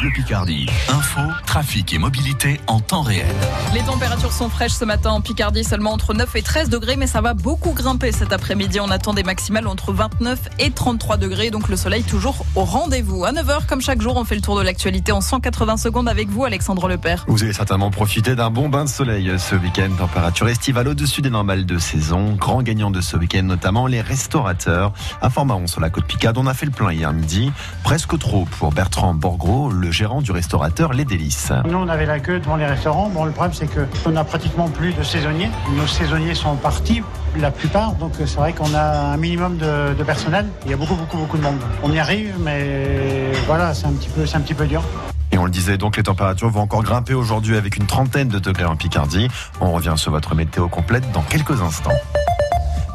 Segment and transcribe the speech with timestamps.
[0.00, 0.66] Bleu Picardie.
[0.88, 3.34] Info, trafic et mobilité en temps réel.
[3.74, 7.08] Les températures sont fraîches ce matin en Picardie, seulement entre 9 et 13 degrés, mais
[7.08, 8.78] ça va beaucoup grimper cet après-midi.
[8.78, 13.24] On attend des maximales entre 29 et 33 degrés, donc le soleil toujours au rendez-vous.
[13.24, 16.28] À 9h, comme chaque jour, on fait le tour de l'actualité en 180 secondes avec
[16.28, 17.24] vous, Alexandre Lepère.
[17.26, 19.90] Vous allez certainement profiter d'un bon bain de soleil ce week-end.
[19.98, 22.34] Température estivale au-dessus des normales de saison.
[22.34, 24.92] Grand gagnant de ce week-end, notamment les restaurateurs.
[25.20, 27.50] À Formaron, sur la côte Picard, on a fait le plein hier midi.
[27.82, 31.52] Presque trop pour Bertrand Borgro, le gérant du restaurateur Les Délices.
[31.66, 33.08] Nous, on avait la queue devant les restaurants.
[33.08, 35.50] Bon, le problème, c'est qu'on a pratiquement plus de saisonniers.
[35.76, 37.02] Nos saisonniers sont partis,
[37.38, 37.92] la plupart.
[37.94, 40.46] Donc, c'est vrai qu'on a un minimum de, de, personnel.
[40.64, 41.58] Il y a beaucoup, beaucoup, beaucoup de monde.
[41.82, 44.82] On y arrive, mais voilà, c'est un petit peu, c'est un petit peu dur.
[45.30, 48.38] Et on le disait donc, les températures vont encore grimper aujourd'hui avec une trentaine de
[48.38, 49.28] degrés en Picardie.
[49.60, 51.92] On revient sur votre météo complète dans quelques instants.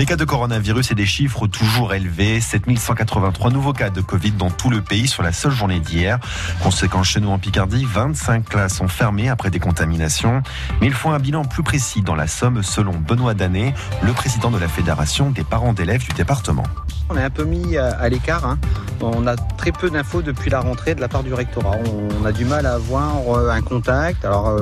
[0.00, 2.40] Les cas de coronavirus et des chiffres toujours élevés.
[2.40, 6.18] 7183 nouveaux cas de Covid dans tout le pays sur la seule journée d'hier.
[6.62, 10.42] Conséquence chez nous en Picardie, 25 classes sont fermées après des contaminations.
[10.80, 14.50] Mais il faut un bilan plus précis dans la Somme selon Benoît Danet, le président
[14.50, 16.64] de la Fédération des parents d'élèves du département.
[17.10, 18.46] On est un peu mis à l'écart.
[18.46, 18.58] Hein.
[19.02, 21.76] On a très peu d'infos depuis la rentrée de la part du rectorat.
[22.20, 23.16] On a du mal à avoir
[23.50, 24.24] un contact.
[24.24, 24.54] Alors,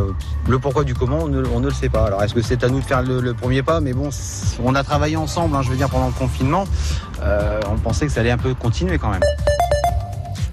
[0.48, 2.06] le pourquoi du comment, on ne, le sait pas.
[2.06, 3.81] Alors, est-ce que c'est à nous de faire le, le premier pas?
[3.81, 4.11] Mais bon,
[4.64, 6.64] on a travaillé ensemble, hein, je veux dire, pendant le confinement.
[7.22, 9.22] Euh, on pensait que ça allait un peu continuer quand même.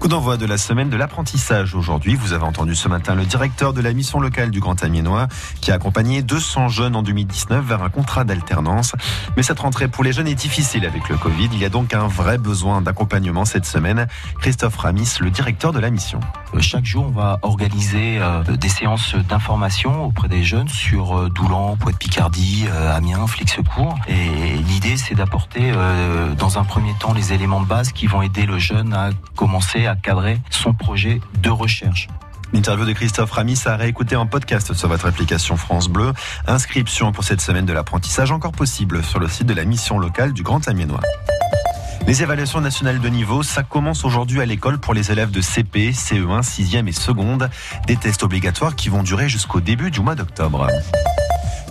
[0.06, 2.14] Coup d'envoi de la semaine de l'apprentissage aujourd'hui.
[2.14, 5.26] Vous avez entendu ce matin le directeur de la mission locale du Grand Amiénois
[5.60, 8.94] qui a accompagné 200 jeunes en 2019 vers un contrat d'alternance.
[9.36, 11.48] Mais cette rentrée pour les jeunes est difficile avec le Covid.
[11.52, 14.06] Il y a donc un vrai besoin d'accompagnement cette semaine.
[14.40, 16.20] Christophe Ramis, le directeur de la mission.
[16.60, 23.26] Chaque jour, on va organiser des séances d'information auprès des jeunes sur Doulan, Poète-Picardie, Amiens,
[23.26, 23.98] Flixecourt.
[24.06, 25.72] Et l'idée, c'est d'apporter
[26.38, 29.86] dans un premier temps les éléments de base qui vont aider le jeune à commencer
[29.86, 32.08] à cadrer son projet de recherche.
[32.52, 36.12] L'interview de Christophe Ramis à réécouter en podcast sur votre application France Bleu.
[36.46, 40.32] Inscription pour cette semaine de l'apprentissage encore possible sur le site de la mission locale
[40.32, 41.00] du Grand Amiénois.
[42.06, 45.90] Les évaluations nationales de niveau, ça commence aujourd'hui à l'école pour les élèves de CP,
[45.90, 47.50] CE1, 6e et seconde.
[47.88, 50.68] Des tests obligatoires qui vont durer jusqu'au début du mois d'octobre.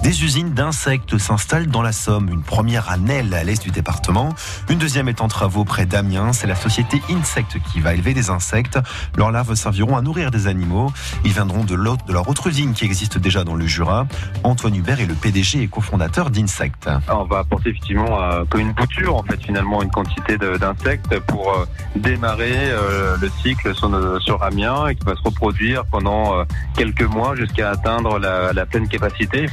[0.05, 2.29] Des usines d'insectes s'installent dans la Somme.
[2.29, 4.35] Une première à Nesle, à l'est du département.
[4.69, 6.31] Une deuxième est en travaux près d'Amiens.
[6.31, 8.77] C'est la société Insect qui va élever des insectes.
[9.17, 10.93] Leurs larves serviront à nourrir des animaux.
[11.23, 14.05] Ils viendront de de leur autre usine qui existe déjà dans le Jura.
[14.43, 16.87] Antoine Hubert est le PDG et cofondateur d'Insect.
[17.09, 21.65] On va apporter effectivement euh, une bouture, en fait, finalement, une quantité d'insectes pour euh,
[21.95, 23.89] démarrer euh, le cycle sur,
[24.21, 26.45] sur, Amiens et qui va se reproduire pendant
[26.77, 29.47] quelques mois jusqu'à atteindre la pleine capacité.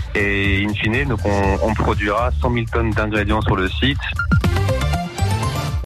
[0.44, 4.00] Et in fine, donc on, on produira 100 000 tonnes d'ingrédients sur le site.